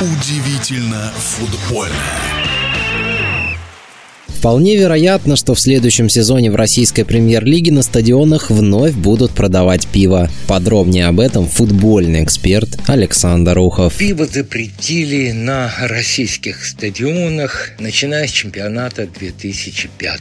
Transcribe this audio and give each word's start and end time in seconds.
Удивительно 0.00 1.12
футбольно. 1.12 2.39
Вполне 4.40 4.78
вероятно, 4.78 5.36
что 5.36 5.54
в 5.54 5.60
следующем 5.60 6.08
сезоне 6.08 6.50
в 6.50 6.56
российской 6.56 7.02
премьер-лиге 7.02 7.72
на 7.72 7.82
стадионах 7.82 8.48
вновь 8.48 8.94
будут 8.94 9.32
продавать 9.32 9.86
пиво. 9.86 10.30
Подробнее 10.48 11.08
об 11.08 11.20
этом 11.20 11.46
футбольный 11.46 12.24
эксперт 12.24 12.70
Александр 12.86 13.58
Ухов. 13.58 13.98
Пиво 13.98 14.24
запретили 14.24 15.32
на 15.32 15.70
российских 15.82 16.64
стадионах, 16.64 17.72
начиная 17.78 18.26
с 18.26 18.30
чемпионата 18.30 19.06
2005 19.06 20.20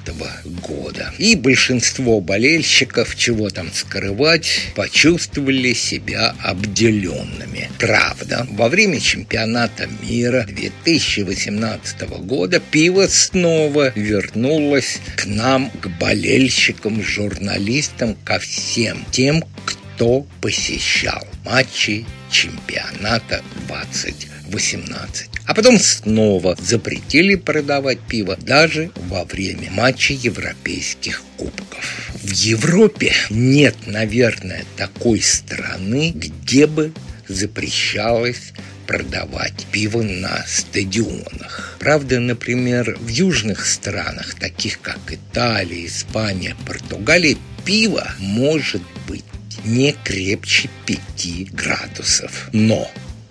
года. 0.67 1.13
И 1.17 1.37
большинство 1.37 2.19
болельщиков, 2.19 3.15
чего 3.15 3.49
там 3.49 3.71
скрывать, 3.73 4.73
почувствовали 4.75 5.71
себя 5.71 6.35
обделенными. 6.43 7.69
Правда, 7.79 8.45
во 8.51 8.67
время 8.67 8.99
чемпионата 8.99 9.87
мира 10.05 10.45
2018 10.45 12.01
года 12.25 12.59
пиво 12.59 13.07
снова 13.07 13.93
вернулась 14.09 14.99
к 15.15 15.27
нам, 15.27 15.69
к 15.69 15.87
болельщикам, 15.99 17.03
журналистам, 17.03 18.15
ко 18.25 18.39
всем 18.39 19.05
тем, 19.11 19.43
кто 19.65 20.25
посещал 20.41 21.23
матчи 21.45 22.05
чемпионата 22.31 23.43
2018. 23.67 25.29
А 25.45 25.53
потом 25.53 25.77
снова 25.77 26.57
запретили 26.59 27.35
продавать 27.35 27.99
пиво 27.99 28.35
даже 28.35 28.89
во 28.95 29.25
время 29.25 29.69
матчей 29.71 30.15
европейских 30.15 31.21
кубков. 31.37 32.11
В 32.15 32.31
Европе 32.31 33.13
нет, 33.29 33.75
наверное, 33.85 34.65
такой 34.75 35.21
страны, 35.21 36.11
где 36.15 36.65
бы 36.65 36.93
запрещалось 37.27 38.53
продавать 38.89 39.67
пиво 39.71 40.01
на 40.01 40.43
стадионах. 40.47 41.77
Правда, 41.77 42.19
например, 42.19 42.97
в 42.99 43.07
южных 43.07 43.67
странах, 43.67 44.33
таких 44.33 44.81
как 44.81 44.97
Италия, 45.09 45.85
Испания, 45.85 46.55
Португалия, 46.65 47.37
пиво 47.63 48.07
может 48.17 48.81
быть 49.07 49.23
не 49.63 49.95
крепче 50.03 50.71
5 50.87 51.53
градусов. 51.53 52.49
Но 52.51 52.89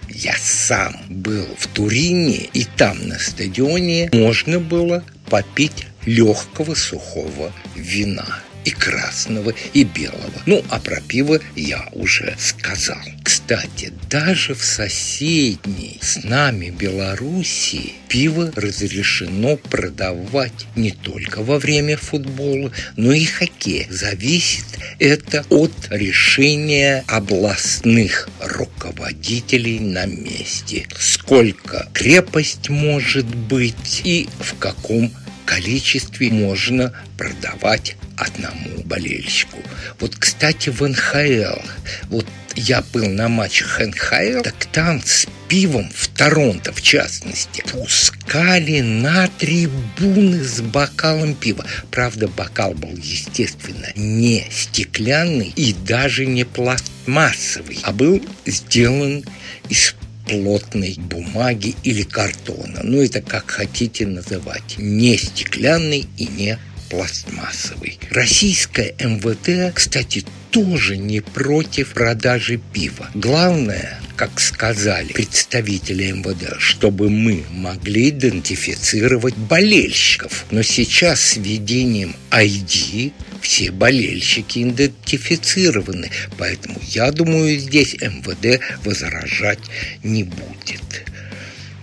я 0.08 0.36
сам 0.38 0.94
был 1.08 1.48
в 1.58 1.66
Турине, 1.66 2.48
и 2.52 2.64
там 2.64 3.08
на 3.08 3.18
стадионе 3.18 4.10
можно 4.12 4.60
было 4.60 5.02
попить 5.28 5.88
легкого 6.06 6.76
сухого 6.76 7.52
вина 7.74 8.42
и 8.64 8.70
красного, 8.70 9.54
и 9.72 9.84
белого. 9.84 10.42
Ну, 10.46 10.64
а 10.68 10.78
про 10.78 11.00
пиво 11.00 11.40
я 11.56 11.88
уже 11.92 12.36
сказал. 12.38 12.98
Кстати, 13.22 13.92
даже 14.10 14.54
в 14.54 14.64
соседней 14.64 15.98
с 16.00 16.22
нами 16.24 16.70
Белоруссии 16.70 17.94
пиво 18.08 18.52
разрешено 18.54 19.56
продавать 19.56 20.66
не 20.76 20.90
только 20.90 21.42
во 21.42 21.58
время 21.58 21.96
футбола, 21.96 22.72
но 22.96 23.12
и 23.12 23.24
хоккея. 23.24 23.86
Зависит 23.90 24.64
это 24.98 25.44
от 25.50 25.72
решения 25.90 27.04
областных 27.06 28.28
руководителей 28.40 29.78
на 29.80 30.06
месте. 30.06 30.86
Сколько 30.98 31.88
крепость 31.92 32.68
может 32.68 33.26
быть 33.26 34.02
и 34.04 34.28
в 34.40 34.58
каком 34.58 35.12
количестве 35.44 36.30
можно 36.30 36.92
продавать 37.16 37.96
одному 38.18 38.82
болельщику. 38.84 39.58
Вот, 40.00 40.16
кстати, 40.16 40.70
в 40.70 40.86
НХЛ, 40.86 41.60
вот 42.08 42.26
я 42.54 42.82
был 42.92 43.08
на 43.08 43.28
матчах 43.28 43.80
НХЛ, 43.80 44.42
так 44.42 44.66
там 44.72 45.00
с 45.04 45.26
пивом 45.48 45.90
в 45.94 46.08
Торонто, 46.08 46.72
в 46.72 46.82
частности, 46.82 47.62
пускали 47.72 48.80
на 48.80 49.28
трибуны 49.28 50.42
с 50.42 50.60
бокалом 50.60 51.34
пива. 51.34 51.64
Правда, 51.90 52.28
бокал 52.28 52.74
был, 52.74 52.96
естественно, 52.96 53.88
не 53.94 54.44
стеклянный 54.50 55.52
и 55.54 55.72
даже 55.72 56.26
не 56.26 56.44
пластмассовый, 56.44 57.78
а 57.82 57.92
был 57.92 58.20
сделан 58.44 59.24
из 59.68 59.94
плотной 60.26 60.96
бумаги 60.98 61.74
или 61.84 62.02
картона. 62.02 62.80
Ну, 62.82 63.02
это 63.02 63.22
как 63.22 63.50
хотите 63.50 64.06
называть. 64.06 64.76
Не 64.76 65.16
стеклянный 65.16 66.06
и 66.18 66.26
не 66.26 66.58
пластмассовый. 66.88 67.98
Российская 68.10 68.94
МВД, 68.98 69.74
кстати, 69.74 70.24
тоже 70.50 70.96
не 70.96 71.20
против 71.20 71.92
продажи 71.92 72.60
пива. 72.72 73.10
Главное, 73.14 74.00
как 74.16 74.40
сказали 74.40 75.12
представители 75.12 76.10
МВД, 76.10 76.56
чтобы 76.58 77.08
мы 77.08 77.44
могли 77.50 78.08
идентифицировать 78.08 79.36
болельщиков. 79.36 80.46
Но 80.50 80.62
сейчас 80.62 81.20
с 81.20 81.36
введением 81.36 82.16
ID 82.30 83.12
все 83.40 83.70
болельщики 83.70 84.64
идентифицированы, 84.64 86.10
поэтому 86.36 86.80
я 86.88 87.12
думаю, 87.12 87.58
здесь 87.58 87.94
МВД 87.94 88.60
возражать 88.84 89.60
не 90.02 90.24
будет. 90.24 91.04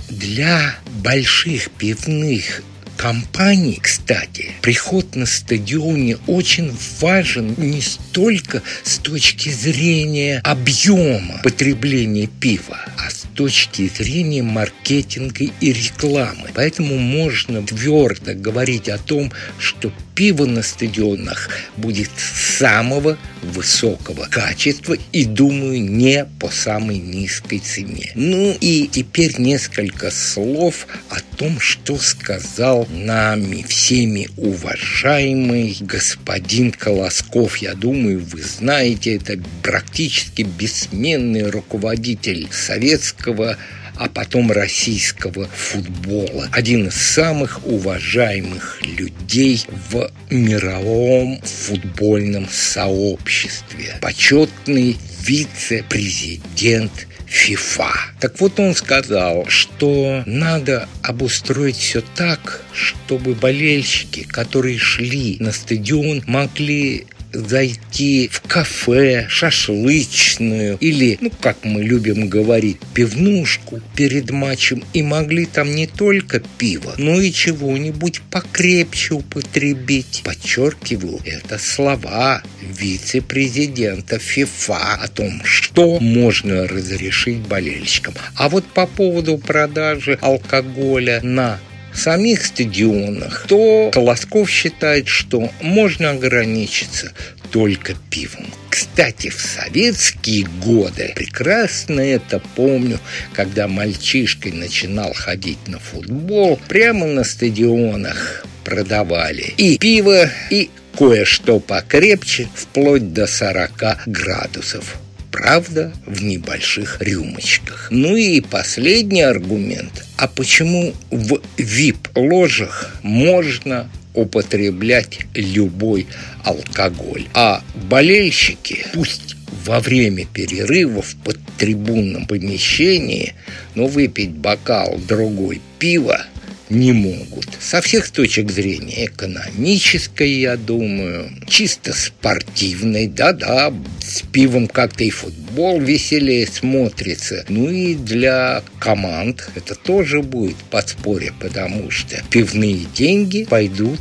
Для 0.09 0.77
больших 1.01 1.72
пивных 1.72 2.61
компании, 2.97 3.79
кстати, 3.81 4.51
приход 4.61 5.16
на 5.16 5.25
стадионе 5.25 6.17
очень 6.28 6.75
важен 7.00 7.56
не 7.57 7.81
столько 7.81 8.61
с 8.83 8.97
точки 8.97 9.50
зрения 9.50 10.41
объема 10.44 11.39
потребления 11.44 12.28
пива, 12.28 12.79
а 12.97 13.09
с 13.09 13.25
точки 13.35 13.91
зрения 13.95 14.44
маркетинга 14.44 15.45
и 15.59 15.73
рекламы. 15.73 16.50
Поэтому 16.53 16.97
можно 16.97 17.61
твердо 17.61 18.34
говорить 18.34 18.89
о 18.89 18.97
том, 18.97 19.31
что 19.59 19.91
пиво 20.16 20.46
на 20.46 20.64
стадионах 20.64 21.50
будет 21.78 22.09
самого 22.18 23.18
высокого 23.44 24.28
качества 24.31 24.98
и, 25.12 25.26
думаю, 25.26 25.81
не 25.84 26.26
по 26.40 26.50
самой 26.50 26.98
низкой 26.98 27.59
цене. 27.59 28.12
Ну 28.16 28.56
и 28.59 28.88
теперь 28.92 29.36
несколько 29.38 30.09
слов 30.09 30.88
о 31.09 31.20
том, 31.36 31.59
что 31.59 31.98
сказал 31.98 32.88
нами 32.92 33.64
всеми 33.68 34.30
уважаемый 34.38 35.78
господин 35.81 36.72
Колосков. 36.72 37.58
Я 37.58 37.74
думаю, 37.74 38.24
вы 38.24 38.42
знаете, 38.42 39.16
это 39.16 39.38
практически 39.62 40.44
бессменный 40.44 41.50
руководитель 41.50 42.47
советского 42.52 43.58
а 43.97 44.07
потом 44.09 44.51
российского 44.51 45.47
футбола. 45.47 46.50
Один 46.51 46.88
из 46.88 46.95
самых 46.95 47.66
уважаемых 47.66 48.79
людей 48.83 49.66
в 49.89 50.11
мировом 50.29 51.41
футбольном 51.41 52.47
сообществе. 52.50 53.97
Почетный 54.01 54.97
вице-президент 55.22 57.07
ФИФА. 57.25 57.91
Так 58.19 58.39
вот 58.39 58.59
он 58.59 58.75
сказал, 58.75 59.45
что 59.47 60.23
надо 60.25 60.88
обустроить 61.01 61.78
все 61.78 62.01
так, 62.16 62.61
чтобы 62.72 63.34
болельщики, 63.34 64.23
которые 64.23 64.78
шли 64.78 65.38
на 65.39 65.51
стадион, 65.51 66.23
могли 66.28 67.07
зайти 67.35 68.29
в 68.31 68.41
кафе, 68.41 69.25
шашлычную 69.29 70.78
или, 70.79 71.18
ну, 71.22 71.31
как 71.41 71.57
мы 71.63 71.84
любим 71.84 72.28
говорить, 72.29 72.78
пивнушку 72.94 73.81
перед 73.96 74.31
матчем 74.31 74.84
и 74.94 75.01
могли 75.03 75.46
там 75.46 75.75
не 75.75 75.88
только 75.88 76.41
пиво, 76.57 76.94
но 76.97 77.19
и 77.19 77.31
чего-нибудь 77.31 78.22
покрепче 78.31 79.16
употребить. 79.16 80.22
Подчеркиваю, 80.23 81.19
это 81.25 81.57
слова 81.57 82.41
вице-президента 82.62 84.20
ФИФА 84.20 84.96
о 85.02 85.08
том, 85.08 85.41
что 85.43 85.99
можно 85.99 86.67
разрешить 86.67 87.40
болельщикам. 87.40 88.16
А 88.35 88.49
вот 88.49 88.66
по 88.66 88.87
поводу 88.87 89.37
продажи 89.37 90.17
алкоголя 90.22 91.22
на 91.22 91.59
самих 91.96 92.46
стадионах, 92.46 93.46
то 93.47 93.92
Колосков 93.94 94.50
считает, 94.50 95.08
что 95.08 95.52
можно 95.62 96.12
ограничиться 96.12 97.12
только 97.52 97.96
пивом. 98.09 98.46
Кстати, 98.70 99.30
в 99.30 99.40
советские 99.40 100.46
годы, 100.62 101.14
прекрасно 101.16 102.02
это 102.02 102.42
помню, 102.56 103.00
когда 103.34 103.68
мальчишкой 103.68 104.52
начинал 104.52 105.14
ходить 105.14 105.68
на 105.68 105.80
футбол, 105.80 106.59
прямо 106.68 107.06
на 107.06 107.24
стадионах 107.24 108.46
продавали 108.66 109.53
и 109.58 109.78
пиво, 109.78 110.30
и 110.50 110.70
кое-что 110.97 111.59
покрепче, 111.59 112.50
вплоть 112.56 113.14
до 113.14 113.28
40 113.28 114.08
градусов 114.08 114.97
правда, 115.35 115.91
в 116.05 116.23
небольших 116.23 117.02
рюмочках. 117.02 117.90
Ну 117.91 118.16
и 118.16 118.40
последний 118.40 119.22
аргумент. 119.22 120.05
А 120.16 120.29
почему 120.29 120.93
в 121.11 121.41
VIP-ложах 121.58 122.96
можно 123.03 123.90
употреблять 124.14 125.20
любой 125.34 126.08
алкоголь, 126.46 127.28
а 127.34 127.61
болельщики, 127.90 128.85
пусть 128.93 129.35
во 129.66 129.82
время 129.82 130.26
перерыва 130.26 131.02
в 131.02 131.16
подтрибунном 131.17 132.28
помещении, 132.28 133.34
ну, 133.73 133.87
выпить 133.87 134.32
бокал 134.32 134.97
другой 135.05 135.59
пива 135.79 136.26
не 136.70 136.91
могут. 136.94 137.47
Со 137.59 137.82
всех 137.82 138.09
точек 138.09 138.52
зрения 138.52 139.06
экономической, 139.06 140.32
я 140.32 140.58
думаю, 140.58 141.32
чисто 141.47 141.94
спортивной, 141.94 143.08
да-да, 143.08 143.73
с 144.02 144.22
пивом 144.22 144.67
как-то 144.67 145.03
и 145.03 145.09
футбол 145.09 145.79
веселее 145.79 146.47
смотрится. 146.47 147.46
Ну 147.50 147.70
и 147.70 147.96
для 147.96 148.64
команд 148.79 149.50
это 149.56 149.76
тоже 149.76 150.22
будет 150.22 150.58
подспорье, 150.58 151.34
потому 151.40 151.91
что 151.91 152.22
пивные 152.29 152.85
деньги 152.96 153.46
пойдут 153.46 154.00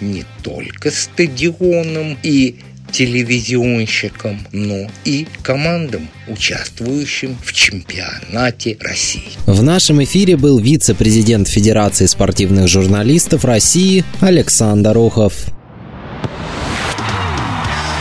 не 0.00 0.24
только 0.42 0.90
стадионам 0.90 2.18
и 2.22 2.60
телевизионщикам, 2.96 4.46
но 4.52 4.86
и 5.04 5.26
командам, 5.42 6.08
участвующим 6.28 7.36
в 7.44 7.52
чемпионате 7.52 8.78
России. 8.80 9.32
В 9.44 9.62
нашем 9.62 10.02
эфире 10.02 10.38
был 10.38 10.58
вице-президент 10.58 11.46
Федерации 11.46 12.06
спортивных 12.06 12.68
журналистов 12.68 13.44
России 13.44 14.02
Александр 14.20 14.96
Ухов. 14.96 15.34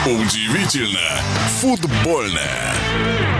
Удивительно 0.05 1.19
футбольное. 1.59 3.34